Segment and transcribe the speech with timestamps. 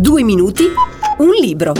[0.00, 0.62] Due minuti,
[1.16, 1.72] un libro.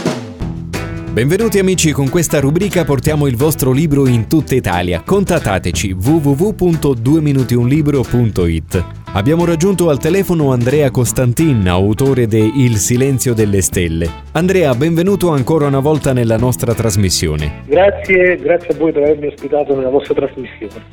[1.12, 5.04] Benvenuti amici, con questa rubrica portiamo il vostro libro in tutta Italia.
[5.06, 8.84] Contattateci www.dueminutiunlibro.it.
[9.12, 14.10] Abbiamo raggiunto al telefono Andrea Costantin, autore de Il silenzio delle stelle.
[14.32, 17.62] Andrea, benvenuto ancora una volta nella nostra trasmissione.
[17.66, 20.86] Grazie, grazie a voi per avermi ospitato nella vostra trasmissione.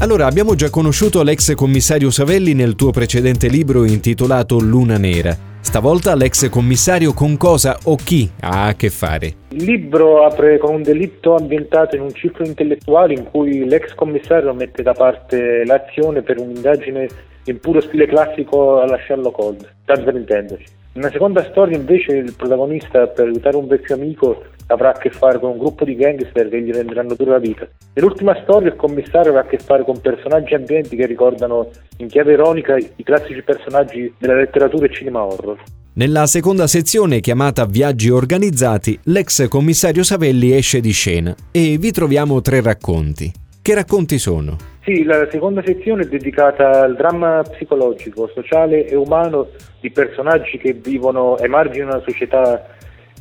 [0.00, 5.49] Allora, abbiamo già conosciuto l'ex commissario Savelli nel tuo precedente libro intitolato Luna Nera.
[5.62, 9.34] Stavolta l'ex commissario con cosa o chi ha a che fare?
[9.50, 14.54] Il libro apre con un delitto ambientato in un ciclo intellettuale in cui l'ex commissario
[14.54, 17.08] mette da parte l'azione per un'indagine
[17.44, 20.64] in puro stile classico alla Sherlock Holmes, tanto per intenderci.
[20.94, 25.38] Nella seconda storia invece il protagonista per aiutare un vecchio amico avrà a che fare
[25.38, 27.68] con un gruppo di gangster che gli renderanno dura la vita.
[27.94, 32.32] Nell'ultima storia il commissario avrà a che fare con personaggi ambienti che ricordano in chiave
[32.32, 35.58] ironica i classici personaggi della letteratura e cinema horror.
[35.92, 42.40] Nella seconda sezione, chiamata Viaggi organizzati, l'ex commissario Savelli esce di scena e vi troviamo
[42.40, 43.30] tre racconti.
[43.60, 44.56] Che racconti sono?
[44.82, 49.48] Sì, la seconda sezione è dedicata al dramma psicologico, sociale e umano
[49.80, 52.66] di personaggi che vivono ai margini di una società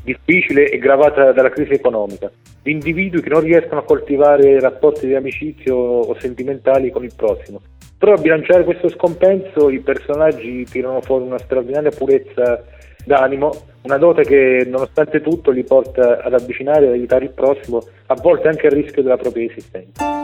[0.04, 5.16] difficile e gravata dalla crisi economica, di individui che non riescono a coltivare rapporti di
[5.16, 7.62] amicizia o sentimentali con il prossimo.
[7.98, 12.64] Però a bilanciare questo scompenso i personaggi tirano fuori una straordinaria purezza
[13.04, 17.82] d'animo, una dote che nonostante tutto li porta ad avvicinare e ad aiutare il prossimo,
[18.08, 20.19] a volte anche a rischio della propria esistenza.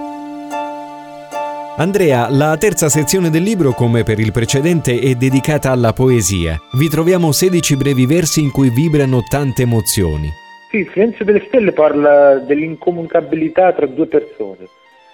[1.77, 6.57] Andrea, la terza sezione del libro, come per il precedente, è dedicata alla poesia.
[6.71, 10.29] Vi troviamo 16 brevi versi in cui vibrano tante emozioni.
[10.69, 14.69] Sì, il silenzio delle stelle parla dell'incomunicabilità tra due persone.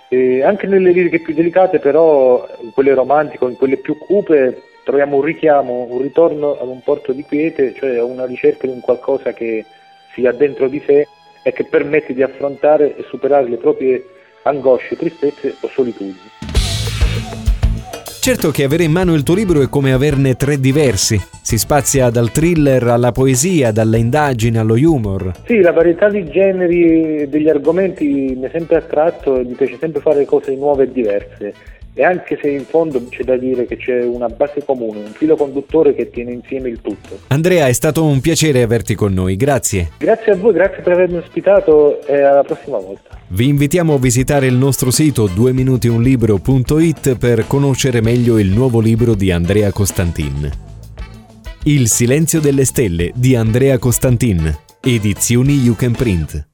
[0.08, 5.16] E anche nelle liriche più delicate, però, in quelle romantiche, in quelle più cupe, troviamo
[5.16, 8.82] un richiamo, un ritorno ad un porto di quiete, cioè a una ricerca di un
[8.82, 9.66] qualcosa che
[10.14, 11.08] sia dentro di sé
[11.42, 14.06] e che permette di affrontare e superare le proprie
[14.44, 16.51] angosce, tristezze o solitudini.
[18.22, 21.20] Certo che avere in mano il tuo libro è come averne tre diversi.
[21.42, 25.32] Si spazia dal thriller alla poesia, dalla indagine allo humor.
[25.48, 29.76] Sì, la varietà di generi e degli argomenti mi è sempre attratto e mi piace
[29.80, 31.54] sempre fare cose nuove e diverse
[31.94, 35.36] e anche se in fondo c'è da dire che c'è una base comune, un filo
[35.36, 37.20] conduttore che tiene insieme il tutto.
[37.28, 39.92] Andrea, è stato un piacere averti con noi, grazie.
[39.98, 43.20] Grazie a voi, grazie per avermi ospitato e alla prossima volta.
[43.28, 49.32] Vi invitiamo a visitare il nostro sito dueminutiunlibro.it per conoscere meglio il nuovo libro di
[49.32, 50.50] Andrea Costantin.
[51.64, 56.51] Il silenzio delle stelle di Andrea Costantin, edizioni You Can Print.